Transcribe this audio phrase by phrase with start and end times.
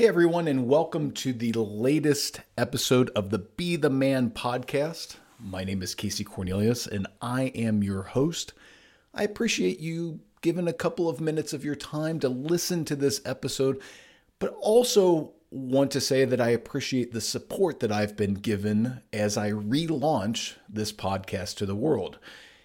[0.00, 5.16] Hey, everyone, and welcome to the latest episode of the Be the Man podcast.
[5.38, 8.54] My name is Casey Cornelius, and I am your host.
[9.12, 13.20] I appreciate you giving a couple of minutes of your time to listen to this
[13.26, 13.78] episode,
[14.38, 19.36] but also want to say that I appreciate the support that I've been given as
[19.36, 22.18] I relaunch this podcast to the world.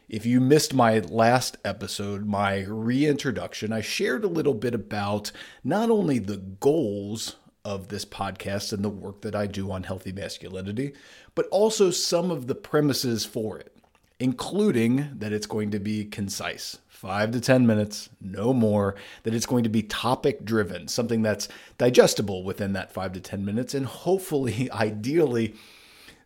[0.08, 5.32] If you missed my last episode, my reintroduction, I shared a little bit about
[5.64, 10.12] not only the goals of this podcast and the work that I do on healthy
[10.12, 10.94] masculinity,
[11.34, 13.76] but also some of the premises for it,
[14.20, 19.48] including that it's going to be concise five to 10 minutes, no more, that it's
[19.48, 23.88] going to be topic driven, something that's digestible within that five to 10 minutes, and
[23.88, 25.56] hopefully, ideally,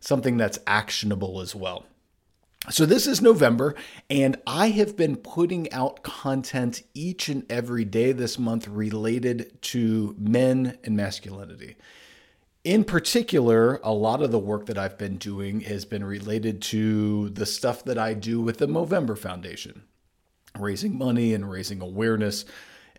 [0.00, 1.86] something that's actionable as well.
[2.68, 3.74] So, this is November,
[4.10, 10.14] and I have been putting out content each and every day this month related to
[10.18, 11.76] men and masculinity.
[12.62, 17.30] In particular, a lot of the work that I've been doing has been related to
[17.30, 19.84] the stuff that I do with the Movember Foundation,
[20.58, 22.44] raising money and raising awareness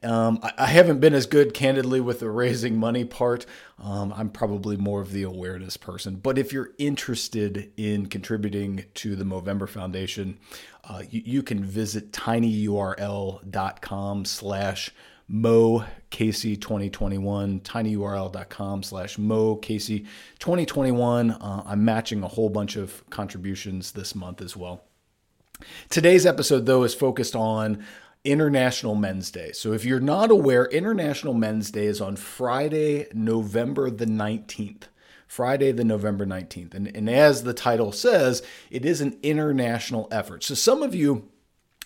[0.04, 3.46] um, I, I, haven't been as good, candidly, with the raising money part.
[3.80, 6.16] Um, I'm probably more of the awareness person.
[6.16, 10.40] But if you're interested in contributing to the Movember Foundation,
[10.84, 13.46] uh, you, you, can visit tinyurl.com
[14.26, 14.92] slash
[15.28, 20.00] Mo Casey 2021, tinyurl.com slash Mo Casey
[20.40, 21.32] 2021.
[21.32, 24.84] Uh, I'm matching a whole bunch of contributions this month as well.
[25.90, 27.86] Today's episode, though, is focused on
[28.24, 29.52] International Men's Day.
[29.52, 34.84] So if you're not aware, International Men's Day is on Friday, November the 19th.
[35.28, 36.74] Friday, the November 19th.
[36.74, 40.44] And, and as the title says, it is an international effort.
[40.44, 41.30] So some of you,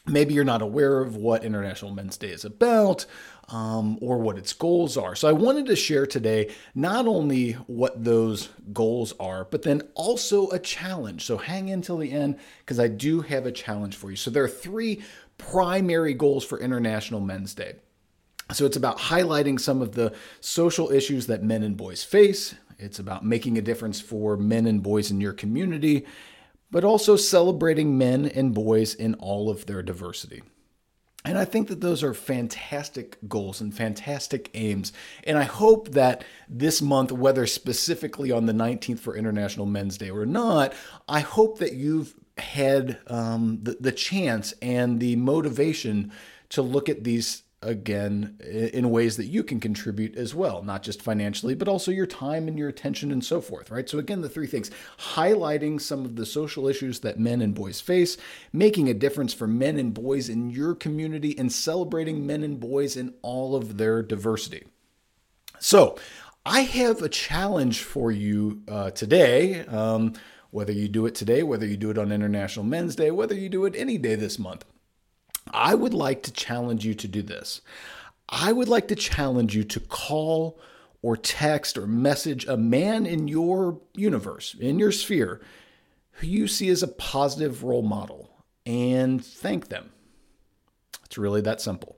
[0.08, 3.06] maybe you're not aware of what International Men's Day is about
[3.50, 5.16] um, or what its goals are.
[5.16, 10.50] So I wanted to share today not only what those goals are, but then also
[10.50, 11.24] a challenge.
[11.24, 14.18] So hang in till the end because I do have a challenge for you.
[14.18, 15.04] So there are three
[15.38, 17.76] primary goals for International Men's Day.
[18.54, 22.56] So it's about highlighting some of the social issues that men and boys face.
[22.78, 26.06] It's about making a difference for men and boys in your community,
[26.70, 30.44] but also celebrating men and boys in all of their diversity.
[31.24, 34.94] And I think that those are fantastic goals and fantastic aims.
[35.24, 40.12] And I hope that this month, whether specifically on the 19th for International Men's Day
[40.12, 40.74] or not,
[41.10, 46.12] I hope that you've had um, the, the chance and the motivation
[46.50, 51.02] to look at these again in ways that you can contribute as well, not just
[51.02, 53.90] financially, but also your time and your attention and so forth, right?
[53.90, 57.82] So, again, the three things highlighting some of the social issues that men and boys
[57.82, 58.18] face,
[58.54, 62.96] making a difference for men and boys in your community, and celebrating men and boys
[62.96, 64.66] in all of their diversity.
[65.60, 65.98] So,
[66.46, 69.66] I have a challenge for you uh, today.
[69.66, 70.14] Um,
[70.56, 73.50] whether you do it today, whether you do it on International Men's Day, whether you
[73.50, 74.64] do it any day this month.
[75.52, 77.60] I would like to challenge you to do this.
[78.30, 80.58] I would like to challenge you to call
[81.02, 85.42] or text or message a man in your universe, in your sphere,
[86.12, 88.30] who you see as a positive role model
[88.66, 89.92] and thank them.
[91.04, 91.98] It's really that simple.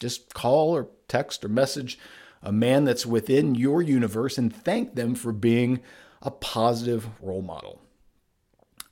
[0.00, 1.98] Just call or text or message
[2.40, 5.80] a man that's within your universe and thank them for being
[6.22, 7.80] a positive role model.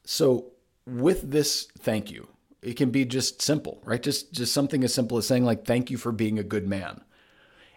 [0.05, 0.53] So,
[0.87, 2.29] with this thank you,
[2.63, 4.03] it can be just simple, right?
[4.03, 7.03] Just just something as simple as saying like thank you for being a good man.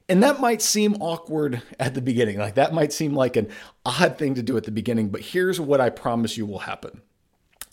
[0.09, 2.37] And that might seem awkward at the beginning.
[2.37, 3.49] Like that might seem like an
[3.85, 7.01] odd thing to do at the beginning, but here's what I promise you will happen.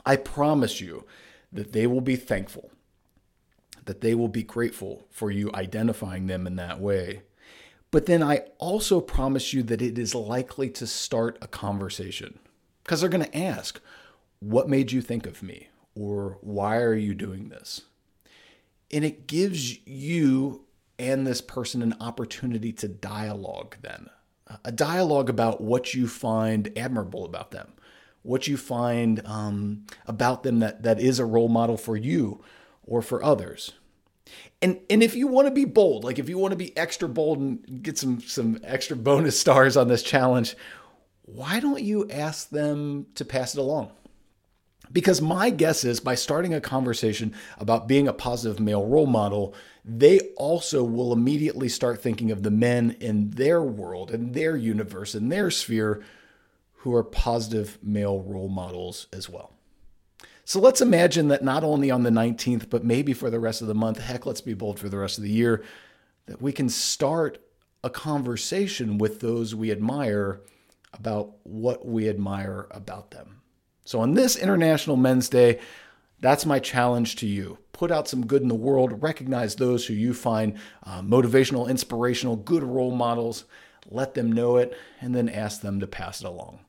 [0.05, 1.05] I promise you
[1.53, 2.71] that they will be thankful,
[3.85, 7.23] that they will be grateful for you identifying them in that way.
[7.91, 12.39] But then I also promise you that it is likely to start a conversation
[12.85, 13.81] because they're going to ask,
[14.41, 15.69] What made you think of me?
[15.95, 17.83] Or why are you doing this?
[18.91, 20.65] And it gives you
[20.99, 24.09] and this person an opportunity to dialogue then,
[24.65, 27.73] a dialogue about what you find admirable about them,
[28.23, 32.43] what you find um, about them that, that is a role model for you
[32.85, 33.73] or for others.
[34.61, 37.09] And and if you want to be bold, like if you want to be extra
[37.09, 40.57] bold and get some some extra bonus stars on this challenge,
[41.23, 43.93] why don't you ask them to pass it along?
[44.91, 49.55] Because my guess is by starting a conversation about being a positive male role model,
[49.85, 55.15] they also will immediately start thinking of the men in their world, in their universe,
[55.15, 56.03] in their sphere
[56.79, 59.53] who are positive male role models as well.
[60.49, 63.69] So let's imagine that not only on the 19th, but maybe for the rest of
[63.69, 65.63] the month, heck, let's be bold for the rest of the year,
[66.25, 67.37] that we can start
[67.85, 70.41] a conversation with those we admire
[70.95, 73.43] about what we admire about them.
[73.85, 75.61] So, on this International Men's Day,
[76.19, 77.59] that's my challenge to you.
[77.75, 82.37] Put out some good in the world, recognize those who you find uh, motivational, inspirational,
[82.37, 83.45] good role models,
[83.91, 86.61] let them know it, and then ask them to pass it along.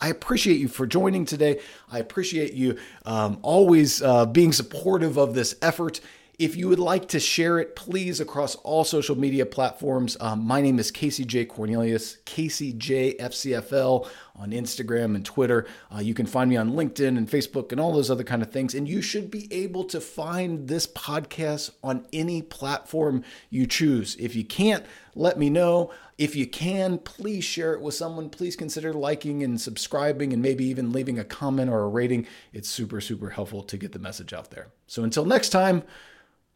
[0.00, 1.60] I appreciate you for joining today.
[1.90, 6.00] I appreciate you um, always uh, being supportive of this effort.
[6.38, 10.16] If you would like to share it, please, across all social media platforms.
[10.20, 11.44] Um, my name is Casey J.
[11.44, 13.14] Cornelius, Casey J.
[13.20, 15.66] FCFL on Instagram and Twitter.
[15.94, 18.50] Uh, you can find me on LinkedIn and Facebook and all those other kind of
[18.50, 18.74] things.
[18.74, 24.16] And you should be able to find this podcast on any platform you choose.
[24.16, 24.84] If you can't,
[25.14, 25.92] let me know.
[26.18, 28.30] If you can, please share it with someone.
[28.30, 32.26] Please consider liking and subscribing and maybe even leaving a comment or a rating.
[32.52, 34.68] It's super, super helpful to get the message out there.
[34.86, 35.82] So until next time,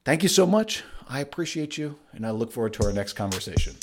[0.05, 0.85] Thank you so much.
[1.09, 3.77] I appreciate you, and I look forward to our next conversation.